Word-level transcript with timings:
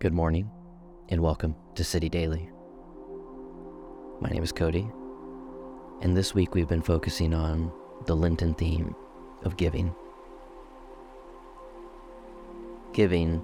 Good 0.00 0.12
morning, 0.12 0.50
and 1.08 1.22
welcome 1.22 1.54
to 1.76 1.84
City 1.84 2.10
Daily. 2.10 2.50
My 4.20 4.28
name 4.28 4.42
is 4.42 4.52
Cody, 4.52 4.86
and 6.02 6.14
this 6.14 6.34
week 6.34 6.54
we've 6.54 6.68
been 6.68 6.82
focusing 6.82 7.32
on 7.32 7.72
the 8.04 8.14
Lenten 8.14 8.52
theme 8.54 8.94
of 9.44 9.56
giving. 9.56 9.94
Giving 12.92 13.42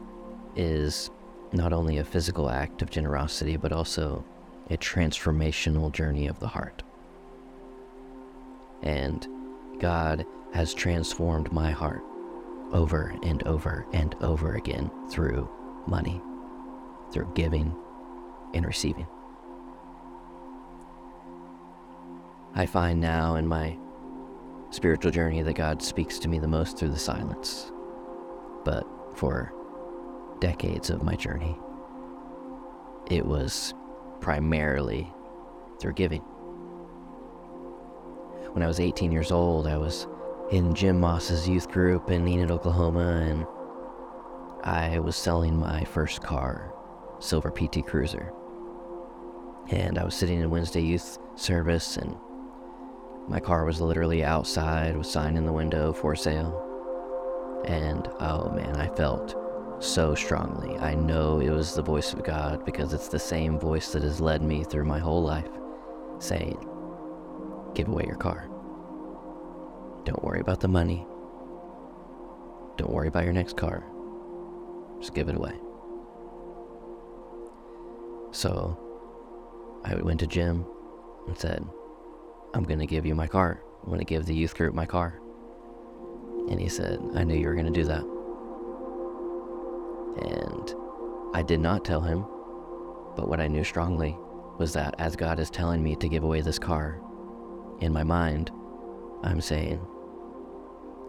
is 0.55 1.11
not 1.53 1.73
only 1.73 1.97
a 1.97 2.05
physical 2.05 2.51
act 2.51 2.83
of 2.83 2.91
generosity, 2.91 3.57
but 3.57 3.73
also 3.73 4.23
a 4.69 4.77
transformational 4.77 5.91
journey 5.91 6.27
of 6.27 6.41
the 6.41 6.49
heart. 6.49 6.83
And 8.83 9.27
God 9.79 10.27
has 10.53 10.75
transformed 10.75 11.51
my 11.53 11.71
heart 11.71 12.03
over 12.73 13.15
and 13.23 13.43
over 13.45 13.87
and 13.95 14.15
over 14.21 14.57
again 14.57 14.91
through 15.09 15.49
money 15.87 16.21
through 17.13 17.31
giving 17.35 17.75
and 18.55 18.67
receiving. 18.67 19.07
I 22.55 22.67
find 22.67 23.01
now 23.01 23.37
in 23.37 23.47
my 23.47 23.77
spiritual 24.71 25.11
journey 25.11 25.43
that 25.43 25.55
God 25.55 25.83
speaks 25.83 26.19
to 26.21 26.29
me 26.29 26.39
the 26.39 26.49
most 26.49 26.77
through 26.77 26.91
the 26.91 26.99
silence. 26.99 27.73
But 28.65 28.87
for 29.15 29.53
decades 30.41 30.91
of 30.91 31.03
my 31.03 31.15
journey, 31.15 31.57
it 33.11 33.25
was 33.25 33.75
primarily 34.21 35.13
through 35.81 35.95
giving. 35.95 36.23
When 38.53 38.63
I 38.63 38.67
was 38.67 38.81
18 38.81 39.13
years 39.13 39.31
old, 39.31 39.67
I 39.67 39.77
was 39.77 40.07
in 40.51 40.75
Jim 40.75 40.99
Moss's 41.01 41.49
youth 41.49 41.69
group 41.69 42.11
in 42.11 42.27
Enid, 42.27 42.51
Oklahoma, 42.51 43.23
and 43.25 43.47
I 44.65 44.99
was 44.99 45.17
selling 45.17 45.57
my 45.57 45.85
first 45.85 46.23
car 46.23 46.75
silver 47.21 47.51
PT 47.51 47.87
Cruiser. 47.87 48.33
And 49.71 49.99
I 49.99 50.05
was 50.05 50.15
sitting 50.15 50.41
in 50.41 50.51
Wednesday 50.51 50.81
youth 50.81 51.19
service, 51.37 51.97
and 51.97 52.17
my 53.29 53.39
car 53.39 53.65
was 53.65 53.81
literally 53.81 54.25
outside 54.25 54.97
with 54.97 55.07
sign 55.07 55.37
in 55.37 55.47
the 55.47 55.53
window 55.53 55.93
for 55.93 56.17
sale. 56.17 56.67
And 57.67 58.09
oh 58.19 58.51
man, 58.51 58.77
I 58.77 58.89
felt 58.97 59.37
so 59.79 60.15
strongly. 60.15 60.77
I 60.79 60.95
know 60.95 61.41
it 61.41 61.51
was 61.51 61.75
the 61.75 61.83
voice 61.83 62.13
of 62.13 62.25
God 62.25 62.65
because 62.65 62.93
it's 62.93 63.09
the 63.09 63.19
same 63.19 63.59
voice 63.59 63.93
that 63.93 64.03
has 64.03 64.21
led 64.21 64.43
me 64.43 64.65
through 64.65 64.85
my 64.85 64.99
whole 64.99 65.23
life 65.23 65.49
saying, 66.19 66.67
Give 67.75 67.89
away 67.89 68.05
your 68.07 68.17
car. 68.17 68.49
Don't 70.05 70.23
worry 70.25 70.41
about 70.41 70.61
the 70.61 70.69
money. 70.69 71.07
Don't 72.77 72.91
worry 72.91 73.09
about 73.09 73.25
your 73.25 73.33
next 73.33 73.57
car. 73.57 73.85
Just 74.99 75.15
give 75.15 75.29
it 75.29 75.37
away. 75.37 75.55
So 78.33 78.79
I 79.85 79.95
went 79.97 80.21
to 80.21 80.27
Jim 80.27 80.65
and 81.27 81.37
said, 81.39 81.65
I'm 82.55 82.65
going 82.65 82.79
to 82.79 82.87
give 82.87 83.07
you 83.07 83.15
my 83.15 83.27
car. 83.27 83.63
I'm 83.83 83.89
going 83.89 83.99
to 83.99 84.05
give 84.05 84.27
the 84.27 84.35
youth 84.35 84.55
group 84.55 84.75
my 84.75 84.87
car. 84.87 85.21
And 86.49 86.61
he 86.61 86.69
said, 86.69 87.01
I 87.15 87.25
knew 87.25 87.37
you 87.37 87.47
were 87.47 87.55
going 87.55 87.73
to 87.73 87.73
do 87.73 87.85
that. 87.85 88.03
And 90.23 90.75
I 91.35 91.43
did 91.43 91.61
not 91.61 91.85
tell 91.85 92.01
him, 92.01 92.21
but 93.17 93.29
what 93.29 93.41
I 93.41 93.47
knew 93.47 93.65
strongly 93.65 94.17
was 94.59 94.73
that 94.75 94.95
as 94.99 95.17
God 95.17 95.39
is 95.39 95.51
telling 95.51 95.83
me 95.83 95.97
to 95.97 96.09
give 96.09 96.25
away 96.25 96.41
this 96.41 96.59
car, 96.59 97.01
in 97.81 97.93
my 97.93 98.05
mind, 98.05 98.51
I'm 99.23 99.41
saying, 99.41 99.81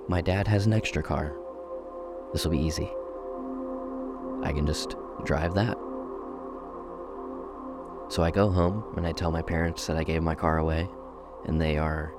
My 0.08 0.22
dad 0.22 0.48
has 0.48 0.66
an 0.66 0.74
extra 0.74 1.04
car. 1.04 1.36
This 2.32 2.46
will 2.46 2.52
be 2.52 2.60
easy. 2.60 2.90
I 4.44 4.54
can 4.54 4.66
just 4.66 4.96
drive 5.26 5.54
that. 5.56 5.78
So 8.12 8.24
I 8.24 8.30
go 8.30 8.50
home 8.50 8.84
and 8.98 9.08
I 9.08 9.14
tell 9.14 9.32
my 9.32 9.42
parents 9.42 9.88
that 9.88 9.96
I 9.96 10.04
gave 10.04 10.22
my 10.22 10.36
car 10.36 10.58
away, 10.58 10.86
and 11.46 11.62
they 11.62 11.78
are 11.78 12.14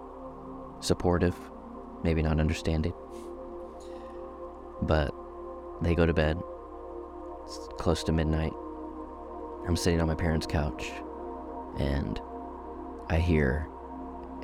supportive, 0.80 1.36
maybe 2.02 2.22
not 2.22 2.40
understanding. 2.40 2.94
But 4.80 5.14
they 5.82 5.94
go 5.94 6.06
to 6.06 6.14
bed. 6.14 6.40
It's 7.44 7.68
close 7.76 8.02
to 8.04 8.12
midnight. 8.12 8.54
I'm 9.68 9.76
sitting 9.76 10.00
on 10.00 10.08
my 10.08 10.14
parents' 10.14 10.46
couch, 10.46 10.90
and 11.78 12.18
I 13.10 13.18
hear 13.18 13.68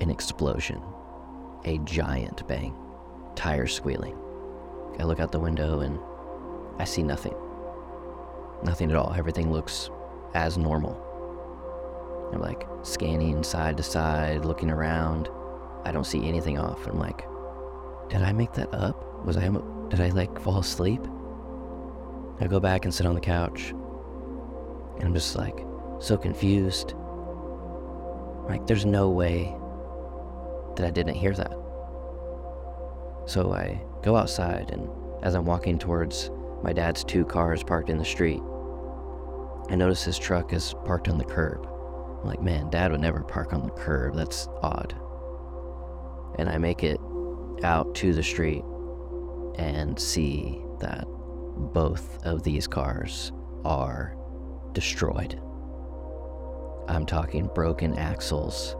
an 0.00 0.10
explosion, 0.10 0.82
a 1.64 1.78
giant 1.78 2.46
bang, 2.46 2.76
tires 3.36 3.74
squealing. 3.74 4.18
I 5.00 5.04
look 5.04 5.18
out 5.18 5.32
the 5.32 5.40
window 5.40 5.80
and 5.80 5.98
I 6.78 6.84
see 6.84 7.02
nothing. 7.02 7.34
Nothing 8.62 8.90
at 8.90 8.98
all. 8.98 9.14
Everything 9.16 9.50
looks 9.50 9.88
as 10.34 10.58
normal. 10.58 11.07
I'm 12.32 12.40
like 12.40 12.66
scanning 12.82 13.42
side 13.42 13.76
to 13.76 13.82
side, 13.82 14.44
looking 14.44 14.70
around. 14.70 15.28
I 15.84 15.92
don't 15.92 16.04
see 16.04 16.26
anything 16.26 16.58
off. 16.58 16.86
I'm 16.86 16.98
like, 16.98 17.26
did 18.08 18.22
I 18.22 18.32
make 18.32 18.52
that 18.54 18.72
up? 18.74 19.24
Was 19.24 19.36
I, 19.36 19.48
did 19.88 20.00
I 20.00 20.08
like 20.10 20.40
fall 20.40 20.58
asleep? 20.58 21.00
I 22.40 22.46
go 22.46 22.60
back 22.60 22.84
and 22.84 22.94
sit 22.94 23.06
on 23.06 23.14
the 23.14 23.20
couch. 23.20 23.70
And 23.70 25.04
I'm 25.04 25.14
just 25.14 25.36
like, 25.36 25.58
so 26.00 26.16
confused. 26.16 26.94
Like, 28.48 28.66
there's 28.66 28.86
no 28.86 29.10
way 29.10 29.54
that 30.76 30.86
I 30.86 30.90
didn't 30.90 31.14
hear 31.14 31.34
that. 31.34 31.52
So 33.26 33.52
I 33.52 33.80
go 34.02 34.16
outside, 34.16 34.70
and 34.70 34.88
as 35.22 35.34
I'm 35.34 35.44
walking 35.44 35.78
towards 35.78 36.30
my 36.62 36.72
dad's 36.72 37.04
two 37.04 37.24
cars 37.24 37.62
parked 37.62 37.90
in 37.90 37.98
the 37.98 38.04
street, 38.04 38.40
I 39.70 39.74
notice 39.74 40.02
his 40.02 40.18
truck 40.18 40.52
is 40.52 40.74
parked 40.84 41.08
on 41.08 41.18
the 41.18 41.24
curb. 41.24 41.68
Like, 42.24 42.42
man, 42.42 42.70
dad 42.70 42.90
would 42.90 43.00
never 43.00 43.22
park 43.22 43.52
on 43.52 43.62
the 43.62 43.70
curb. 43.70 44.14
That's 44.14 44.48
odd. 44.62 44.94
And 46.38 46.48
I 46.48 46.58
make 46.58 46.82
it 46.84 47.00
out 47.62 47.94
to 47.96 48.12
the 48.12 48.22
street 48.22 48.64
and 49.56 49.98
see 49.98 50.62
that 50.80 51.04
both 51.72 52.24
of 52.24 52.42
these 52.42 52.66
cars 52.66 53.32
are 53.64 54.16
destroyed. 54.72 55.40
I'm 56.88 57.04
talking 57.06 57.50
broken 57.54 57.98
axles. 57.98 58.76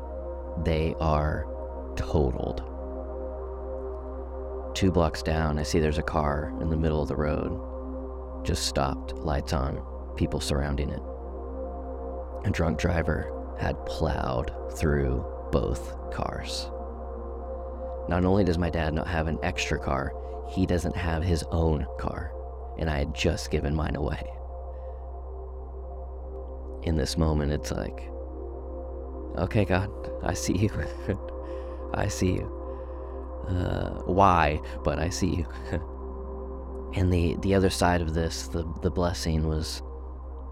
They 0.65 0.95
are 1.01 1.47
totaled. 1.97 2.63
Two 4.75 4.93
blocks 4.93 5.23
down, 5.23 5.59
I 5.59 5.63
see 5.65 5.81
there's 5.81 5.99
a 5.99 6.03
car 6.03 6.53
in 6.61 6.71
the 6.71 6.77
middle 6.77 7.03
of 7.03 7.09
the 7.09 7.17
road. 7.17 8.45
Just 8.45 8.67
stopped, 8.67 9.15
lights 9.15 9.53
on, 9.53 9.83
people 10.17 10.41
surrounding 10.41 10.91
it. 10.91 11.03
A 12.45 12.51
drunk 12.51 12.79
driver 12.79 13.33
had 13.59 13.85
plowed 13.87 14.53
through 14.73 15.25
both 15.51 15.95
cars. 16.13 16.71
Not 18.09 18.25
only 18.25 18.45
does 18.45 18.59
my 18.59 18.71
dad 18.71 18.95
not 18.95 19.07
have 19.07 19.27
an 19.27 19.39
extra 19.43 19.79
car, 19.79 20.15
he 20.49 20.65
doesn't 20.65 20.97
have 20.97 21.23
his 21.23 21.45
own 21.51 21.87
car, 21.99 22.33
and 22.79 22.89
I 22.89 22.99
had 22.99 23.15
just 23.15 23.51
given 23.51 23.75
mine 23.75 23.97
away. 23.97 24.23
In 26.85 26.97
this 26.97 27.19
moment, 27.19 27.53
it's 27.53 27.71
like, 27.71 28.09
okay, 29.37 29.65
God, 29.65 29.91
I 30.23 30.33
see 30.33 30.57
you. 30.57 30.71
I 31.95 32.09
see 32.09 32.33
you. 32.33 32.55
Uh, 33.49 34.03
why? 34.05 34.61
But 34.85 34.99
I 34.99 35.11
see 35.11 35.35
you. 35.35 35.47
and 36.95 37.13
the 37.13 37.37
the 37.41 37.55
other 37.55 37.71
side 37.71 38.01
of 38.01 38.15
this, 38.15 38.49
the 38.49 38.65
the 38.83 38.91
blessing 38.91 39.47
was 39.47 39.83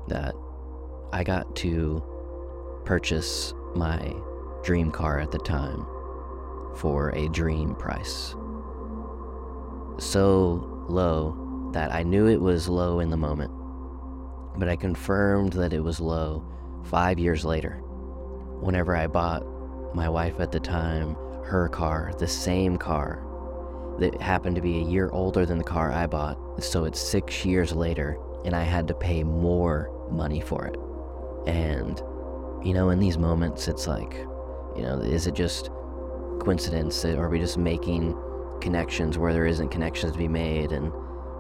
that 0.09 0.35
I 1.17 1.25
got 1.25 1.57
to 1.57 2.03
purchase 2.85 3.55
my 3.75 4.15
dream 4.63 4.91
car 4.91 5.19
at 5.19 5.31
the 5.31 5.39
time 5.39 5.87
for 6.75 7.09
a 7.17 7.27
dream 7.29 7.75
price. 7.75 8.35
So 9.97 10.85
low 10.91 11.71
that 11.73 11.91
I 11.91 12.03
knew 12.03 12.27
it 12.27 12.39
was 12.39 12.69
low 12.69 13.01
in 13.01 13.09
the 13.09 13.17
moment, 13.17 13.51
but 14.59 14.69
I 14.69 14.77
confirmed 14.77 15.55
that 15.55 15.73
it 15.73 15.81
was 15.81 16.01
low 16.01 16.45
five 16.85 17.19
years 17.19 17.47
later. 17.47 17.77
Whenever 18.61 18.95
I 18.95 19.07
bought 19.07 19.43
my 19.95 20.11
wife 20.11 20.39
at 20.39 20.53
the 20.53 20.61
time 20.61 21.15
her 21.47 21.71
car, 21.71 22.13
the 22.19 22.29
same 22.29 22.77
car 22.77 23.23
that 24.01 24.21
happened 24.21 24.57
to 24.57 24.61
be 24.61 24.81
a 24.81 24.85
year 24.91 25.09
older 25.13 25.47
than 25.47 25.57
the 25.57 25.65
car 25.65 25.91
I 25.93 26.09
bought, 26.09 26.63
so 26.63 26.85
it's 26.85 27.01
six 27.01 27.43
years 27.47 27.73
later, 27.73 28.19
and 28.45 28.55
I 28.55 28.65
had 28.65 28.87
to 28.89 28.95
pay 28.95 29.25
more 29.25 29.91
money 30.11 30.43
for 30.43 30.67
it. 30.67 30.77
And, 31.47 31.99
you 32.65 32.75
know, 32.75 32.91
in 32.91 32.99
these 32.99 33.19
moments, 33.19 33.69
it's 33.69 33.87
like, 33.87 34.15
you 34.75 34.83
know, 34.83 34.99
is 34.99 35.27
it 35.27 35.35
just 35.35 35.71
coincidence? 36.41 37.05
Are 37.05 37.29
we 37.29 37.39
just 37.39 37.57
making 37.57 38.17
connections 38.61 39.17
where 39.17 39.33
there 39.33 39.47
isn't 39.47 39.69
connections 39.69 40.13
to 40.13 40.19
be 40.19 40.29
made? 40.29 40.73
And, 40.73 40.93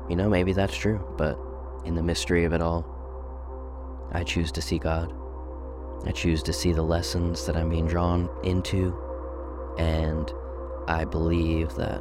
you 0.08 0.17
know, 0.17 0.29
maybe 0.29 0.53
that's 0.53 0.76
true, 0.76 1.05
but 1.19 1.38
in 1.85 1.94
the 1.94 2.03
mystery 2.03 2.44
of 2.44 2.53
it 2.53 2.61
all, 2.61 2.85
I 4.12 4.23
choose 4.23 4.53
to 4.53 4.62
see 4.62 4.79
God. 4.79 5.12
I 6.06 6.12
choose 6.12 6.43
to 6.44 6.53
see 6.53 6.73
the 6.73 6.82
lessons 6.82 7.47
that 7.47 7.56
I'm 7.56 7.69
being 7.69 7.87
drawn 7.87 8.29
into. 8.44 8.94
And 9.79 10.31
I 10.87 11.05
believe 11.05 11.75
that 11.75 12.00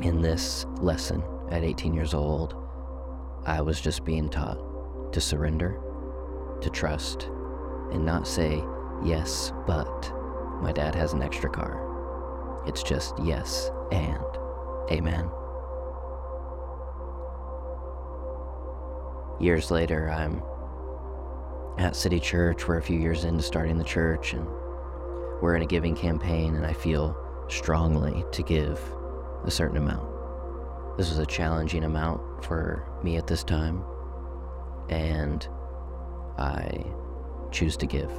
in 0.00 0.22
this 0.22 0.64
lesson 0.78 1.22
at 1.50 1.62
18 1.62 1.92
years 1.92 2.14
old, 2.14 2.54
I 3.44 3.60
was 3.60 3.80
just 3.80 4.04
being 4.04 4.28
taught 4.28 5.12
to 5.12 5.20
surrender, 5.20 5.78
to 6.62 6.70
trust, 6.70 7.24
and 7.92 8.04
not 8.04 8.26
say, 8.26 8.62
yes, 9.04 9.52
but 9.66 10.12
my 10.60 10.72
dad 10.72 10.94
has 10.94 11.12
an 11.12 11.22
extra 11.22 11.50
car. 11.50 12.62
It's 12.66 12.82
just 12.82 13.14
yes 13.22 13.70
and 13.90 14.24
amen. 14.90 15.30
Years 19.40 19.70
later, 19.70 20.10
I'm 20.10 20.42
at 21.78 21.96
City 21.96 22.20
Church. 22.20 22.68
We're 22.68 22.76
a 22.76 22.82
few 22.82 22.98
years 22.98 23.24
into 23.24 23.42
starting 23.42 23.78
the 23.78 23.84
church, 23.84 24.34
and 24.34 24.46
we're 25.40 25.56
in 25.56 25.62
a 25.62 25.66
giving 25.66 25.96
campaign, 25.96 26.56
and 26.56 26.66
I 26.66 26.74
feel 26.74 27.16
strongly 27.48 28.24
to 28.32 28.42
give 28.42 28.78
a 29.44 29.50
certain 29.50 29.78
amount. 29.78 30.06
This 30.98 31.08
was 31.08 31.18
a 31.18 31.24
challenging 31.24 31.84
amount 31.84 32.44
for 32.44 32.86
me 33.02 33.16
at 33.16 33.26
this 33.26 33.42
time, 33.42 33.82
and 34.90 35.48
I 36.40 36.84
choose 37.52 37.76
to 37.76 37.86
give. 37.86 38.10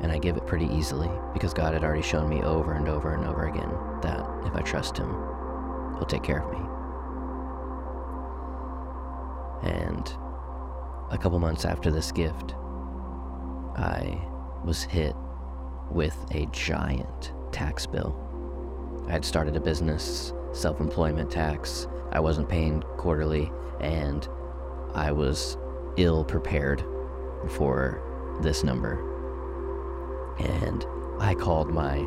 And 0.00 0.12
I 0.12 0.18
give 0.18 0.36
it 0.36 0.46
pretty 0.46 0.66
easily 0.66 1.10
because 1.34 1.52
God 1.52 1.74
had 1.74 1.82
already 1.82 2.02
shown 2.02 2.28
me 2.28 2.40
over 2.42 2.74
and 2.74 2.88
over 2.88 3.14
and 3.14 3.26
over 3.26 3.48
again 3.48 3.70
that 4.00 4.20
if 4.46 4.54
I 4.54 4.62
trust 4.62 4.96
Him, 4.96 5.08
He'll 5.96 6.06
take 6.06 6.22
care 6.22 6.40
of 6.40 6.52
me. 6.52 6.58
And 9.68 10.06
a 11.10 11.18
couple 11.18 11.40
months 11.40 11.64
after 11.64 11.90
this 11.90 12.12
gift, 12.12 12.54
I 13.76 14.24
was 14.64 14.84
hit 14.84 15.16
with 15.90 16.16
a 16.30 16.46
giant 16.52 17.32
tax 17.50 17.86
bill. 17.86 18.14
I 19.08 19.12
had 19.12 19.24
started 19.24 19.56
a 19.56 19.60
business, 19.60 20.32
self 20.52 20.80
employment 20.80 21.28
tax. 21.28 21.88
I 22.12 22.20
wasn't 22.20 22.48
paying 22.48 22.82
quarterly, 22.98 23.50
and 23.80 24.28
I 24.94 25.10
was 25.10 25.56
ill 25.96 26.24
prepared 26.24 26.84
for 27.48 28.02
this 28.42 28.64
number. 28.64 29.04
And 30.38 30.84
I 31.20 31.34
called 31.34 31.70
my 31.72 32.06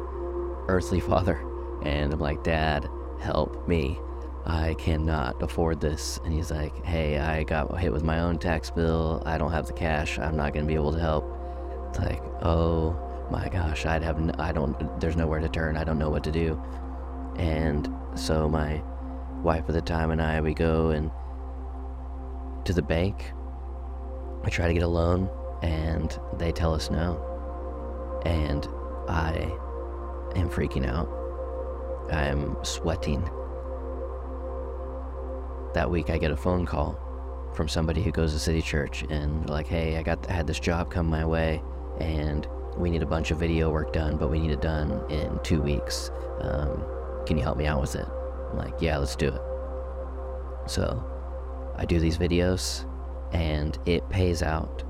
earthly 0.68 1.00
father 1.12 1.46
and 1.84 2.14
I'm 2.14 2.20
like, 2.20 2.44
Dad, 2.44 2.90
help 3.20 3.68
me. 3.68 4.00
I 4.46 4.74
cannot 4.76 5.42
afford 5.42 5.80
this. 5.80 6.20
And 6.24 6.34
he's 6.34 6.52
like, 6.52 6.84
Hey, 6.84 7.20
I 7.20 7.44
got 7.44 7.80
hit 7.80 7.94
with 7.94 8.04
my 8.04 8.20
own 8.20 8.38
tax 8.38 8.70
bill. 8.70 9.22
I 9.26 9.38
don't 9.38 9.52
have 9.52 9.68
the 9.68 9.74
cash. 9.74 10.18
I'm 10.18 10.36
not 10.36 10.54
going 10.54 10.66
to 10.66 10.68
be 10.68 10.76
able 10.76 10.94
to 10.94 11.00
help. 11.00 11.38
It's 11.90 12.00
like, 12.00 12.24
Oh 12.42 12.98
my 13.30 13.48
gosh, 13.50 13.86
I'd 13.86 14.04
have, 14.04 14.20
I 14.40 14.52
don't, 14.52 15.00
there's 15.00 15.16
nowhere 15.16 15.40
to 15.40 15.50
turn. 15.50 15.78
I 15.78 15.84
don't 15.84 16.00
know 16.00 16.10
what 16.10 16.24
to 16.26 16.32
do. 16.32 16.62
And 17.38 17.94
so 18.16 18.50
my 18.50 18.82
wife 19.42 19.66
at 19.68 19.74
the 19.74 19.82
time 19.82 20.12
and 20.12 20.22
I, 20.22 20.42
we 20.42 20.54
go 20.54 20.90
and 20.90 21.12
to 22.66 22.74
the 22.74 22.82
bank. 22.82 23.32
I 24.44 24.50
try 24.50 24.68
to 24.68 24.74
get 24.74 24.84
a 24.84 24.88
loan 24.88 25.30
and 25.62 26.18
they 26.38 26.52
tell 26.52 26.74
us 26.74 26.90
no. 26.90 27.28
And 28.26 28.68
I 29.08 29.52
am 30.36 30.50
freaking 30.50 30.88
out. 30.88 31.10
I'm 32.12 32.56
sweating. 32.64 33.24
That 35.74 35.90
week, 35.90 36.10
I 36.10 36.18
get 36.18 36.32
a 36.32 36.38
phone 36.38 36.66
call 36.66 37.00
from 37.56 37.68
somebody 37.68 38.02
who 38.02 38.12
goes 38.12 38.34
to 38.34 38.40
City 38.40 38.62
Church 38.62 39.04
and 39.10 39.50
like, 39.50 39.68
hey, 39.68 39.98
I 39.98 40.04
got 40.04 40.30
I 40.30 40.34
had 40.34 40.48
this 40.48 40.60
job 40.60 40.92
come 40.92 41.08
my 41.08 41.26
way, 41.26 41.62
and 42.00 42.48
we 42.78 42.90
need 42.90 43.04
a 43.04 43.06
bunch 43.06 43.32
of 43.32 43.40
video 43.40 43.70
work 43.70 43.94
done, 43.94 44.18
but 44.18 44.30
we 44.30 44.40
need 44.40 44.52
it 44.52 44.62
done 44.62 45.04
in 45.10 45.40
two 45.44 45.62
weeks. 45.62 46.12
Um, 46.42 46.84
can 47.26 47.38
you 47.38 47.44
help 47.44 47.58
me 47.58 47.66
out 47.66 47.80
with 47.80 47.96
it? 47.96 48.08
I'm 48.52 48.58
like, 48.58 48.74
yeah, 48.82 48.98
let's 48.98 49.16
do 49.16 49.28
it. 49.30 49.42
So, 50.68 51.04
I 51.78 51.86
do 51.86 52.00
these 52.00 52.18
videos, 52.18 52.86
and 53.32 53.78
it 53.86 54.08
pays 54.10 54.44
out 54.44 54.84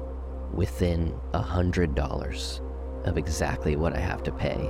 within 0.54 1.18
a 1.34 1.42
hundred 1.42 1.96
dollars 1.96 2.62
of 3.06 3.18
exactly 3.18 3.76
what 3.76 3.96
I 3.96 4.00
have 4.00 4.24
to 4.24 4.32
pay 4.32 4.70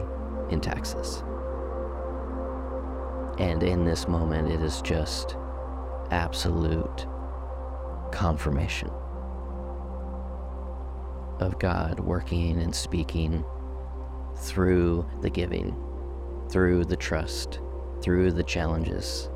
in 0.50 0.62
taxes. 0.62 1.23
And 3.39 3.63
in 3.63 3.85
this 3.85 4.07
moment, 4.07 4.51
it 4.51 4.62
is 4.62 4.81
just 4.81 5.35
absolute 6.12 7.07
confirmation 8.12 8.89
of 11.39 11.57
God 11.57 12.00
working 12.00 12.62
and 12.62 12.75
speaking 12.75 13.44
through 14.38 15.06
the 15.21 15.29
giving, 15.29 15.75
through 16.50 16.85
the 16.85 16.95
trust, 16.95 17.59
through 18.01 18.31
the 18.31 18.44
challenges, 18.44 19.29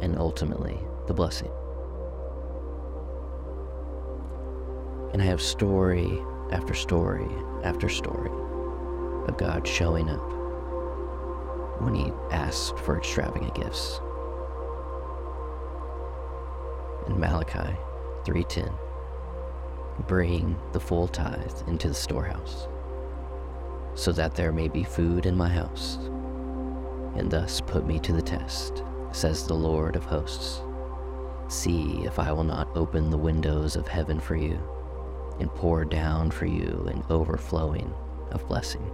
and 0.00 0.18
ultimately 0.18 0.78
the 1.06 1.14
blessing. 1.14 1.50
And 5.12 5.22
I 5.22 5.24
have 5.24 5.40
story 5.40 6.22
after 6.52 6.74
story 6.74 7.28
after 7.64 7.88
story 7.88 8.30
of 9.26 9.36
God 9.36 9.66
showing 9.66 10.08
up 10.08 10.32
when 11.80 11.94
he 11.94 12.12
asked 12.30 12.78
for 12.78 12.98
extravagant 12.98 13.54
gifts. 13.54 14.00
In 17.06 17.18
Malachi 17.18 17.76
3:10, 18.24 18.70
bring 20.06 20.56
the 20.72 20.80
full 20.80 21.08
tithe 21.08 21.62
into 21.66 21.88
the 21.88 21.94
storehouse, 21.94 22.68
so 23.94 24.12
that 24.12 24.34
there 24.34 24.52
may 24.52 24.68
be 24.68 24.84
food 24.84 25.24
in 25.26 25.36
my 25.36 25.48
house, 25.48 25.96
and 27.16 27.30
thus 27.30 27.60
put 27.60 27.86
me 27.86 27.98
to 28.00 28.12
the 28.12 28.22
test, 28.22 28.82
says 29.12 29.46
the 29.46 29.54
Lord 29.54 29.96
of 29.96 30.04
hosts. 30.04 30.62
See 31.48 32.04
if 32.04 32.18
I 32.18 32.30
will 32.30 32.44
not 32.44 32.68
open 32.76 33.08
the 33.08 33.16
windows 33.16 33.74
of 33.74 33.88
heaven 33.88 34.20
for 34.20 34.36
you 34.36 34.58
and 35.40 35.54
pour 35.54 35.84
down 35.84 36.30
for 36.30 36.46
you 36.46 36.86
an 36.92 37.02
overflowing 37.10 37.92
of 38.30 38.46
blessing. 38.48 38.90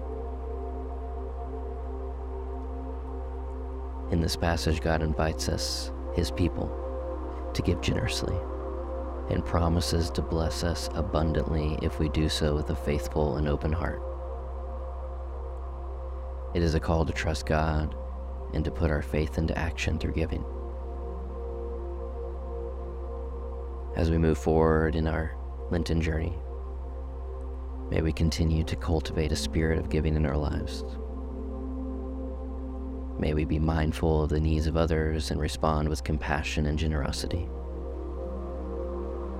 In 4.11 4.20
this 4.20 4.37
passage, 4.37 4.81
God 4.81 5.02
invites 5.02 5.49
us, 5.49 5.91
His 6.14 6.31
people, 6.31 6.70
to 7.55 7.62
give 7.62 7.81
generously 7.81 8.37
and 9.31 9.44
promises 9.44 10.11
to 10.11 10.23
bless 10.23 10.62
us 10.62 10.91
abundantly 10.94 11.79
if 11.82 11.99
we 11.99 12.08
do 12.11 12.29
so 12.29 12.55
with 12.55 12.70
a 12.70 12.76
faithful 12.76 13.37
and 13.37 13.49
open 13.49 13.73
heart. 13.73 14.02
It 16.55 16.62
is 16.62 16.75
a 16.75 16.81
call 16.81 17.05
to 17.06 17.12
trust 17.12 17.46
God 17.46 17.94
and 18.52 18.64
to 18.64 18.70
put 18.70 18.91
our 18.91 19.02
faith 19.02 19.38
into 19.38 19.56
action 19.58 19.99
through 19.99 20.12
giving. 20.12 20.44
As 23.96 24.11
we 24.11 24.19
move 24.19 24.38
forward 24.38 24.94
in 24.94 25.06
our 25.06 25.34
Lenten 25.71 26.01
journey, 26.01 26.35
may 27.91 28.03
we 28.03 28.13
continue 28.13 28.65
to 28.65 28.77
cultivate 28.77 29.33
a 29.33 29.37
spirit 29.37 29.79
of 29.79 29.89
giving 29.89 30.15
in 30.15 30.27
our 30.27 30.37
lives. 30.37 30.85
May 33.19 33.33
we 33.33 33.44
be 33.44 33.59
mindful 33.59 34.25
of 34.25 34.31
the 34.31 34.41
needs 34.41 34.67
of 34.67 34.77
others 34.77 35.31
and 35.31 35.41
respond 35.41 35.89
with 35.89 36.05
compassion 36.05 36.67
and 36.67 36.79
generosity. 36.79 37.49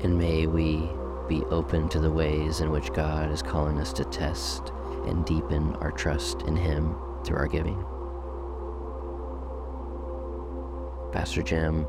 And 0.03 0.17
may 0.17 0.47
we 0.47 0.89
be 1.29 1.45
open 1.51 1.89
to 1.91 2.01
the 2.01 2.11
ways 2.11 2.61
in 2.61 2.71
which 2.71 2.93
God 2.93 3.31
is 3.31 3.43
calling 3.43 3.79
us 3.79 3.93
to 3.95 4.05
test 4.05 4.73
and 5.07 5.27
deepen 5.27 5.75
our 5.77 5.91
trust 5.91 6.43
in 6.43 6.57
Him 6.57 6.95
through 7.25 7.37
our 7.37 7.49
giving. 7.49 7.85
Pastor 11.13 11.43
Jim 11.43 11.87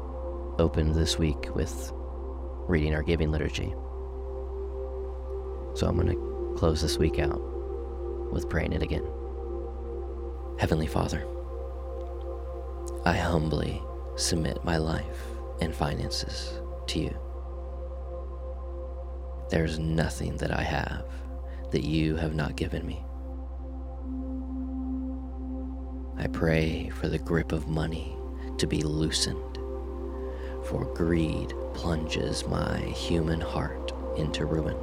opened 0.59 0.93
this 0.93 1.17
week 1.17 1.55
with 1.55 1.91
reading 2.67 2.93
our 2.93 3.03
giving 3.03 3.31
liturgy. 3.31 3.73
So 5.75 5.87
I'm 5.87 5.97
going 5.97 6.07
to 6.07 6.55
close 6.57 6.81
this 6.81 6.97
week 6.97 7.19
out 7.19 7.41
with 8.31 8.49
praying 8.49 8.71
it 8.71 8.81
again. 8.81 9.05
Heavenly 10.57 10.87
Father, 10.87 11.27
I 13.03 13.11
humbly 13.17 13.83
submit 14.15 14.63
my 14.63 14.77
life 14.77 15.19
and 15.59 15.75
finances 15.75 16.61
to 16.87 16.99
you. 16.99 17.17
There's 19.49 19.77
nothing 19.77 20.37
that 20.37 20.57
I 20.57 20.63
have 20.63 21.05
that 21.71 21.83
you 21.83 22.15
have 22.15 22.33
not 22.33 22.55
given 22.55 22.87
me. 22.87 23.03
I 26.17 26.27
pray 26.27 26.89
for 26.89 27.09
the 27.09 27.19
grip 27.19 27.51
of 27.51 27.67
money 27.67 28.15
to 28.59 28.65
be 28.65 28.81
loosened, 28.81 29.57
for 30.63 30.89
greed 30.95 31.53
plunges 31.73 32.47
my 32.47 32.77
human 32.79 33.41
heart 33.41 33.91
into 34.15 34.45
ruin. 34.45 34.77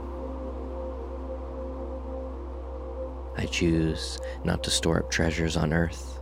I 3.37 3.47
choose 3.47 4.21
not 4.45 4.65
to 4.65 4.71
store 4.71 4.99
up 5.01 5.11
treasures 5.11 5.57
on 5.57 5.73
earth 5.73 6.21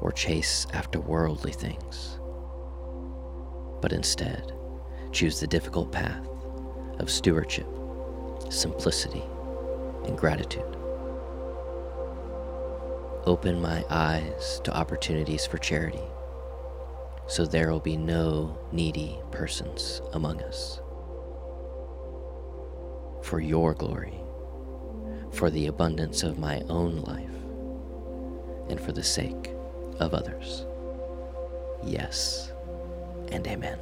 or 0.00 0.12
chase 0.12 0.66
after 0.72 1.00
worldly 1.00 1.52
things, 1.52 2.18
but 3.82 3.92
instead 3.92 4.52
choose 5.12 5.40
the 5.40 5.46
difficult 5.46 5.92
path 5.92 6.26
of 7.00 7.10
stewardship, 7.10 7.68
simplicity, 8.50 9.22
and 10.04 10.18
gratitude. 10.18 10.76
Open 13.26 13.60
my 13.60 13.84
eyes 13.90 14.60
to 14.64 14.76
opportunities 14.76 15.46
for 15.46 15.58
charity 15.58 16.02
so 17.28 17.46
there 17.46 17.70
will 17.70 17.80
be 17.80 17.96
no 17.96 18.58
needy 18.72 19.18
persons 19.30 20.02
among 20.14 20.42
us. 20.42 20.80
for 23.22 23.40
your 23.40 23.74
glory, 23.74 24.14
for 25.32 25.50
the 25.50 25.66
abundance 25.66 26.22
of 26.22 26.38
my 26.38 26.60
own 26.68 26.96
life, 27.02 27.28
and 28.68 28.80
for 28.80 28.92
the 28.92 29.02
sake 29.02 29.52
of 30.00 30.14
others. 30.14 30.66
Yes 31.84 32.52
and 33.30 33.46
amen. 33.46 33.78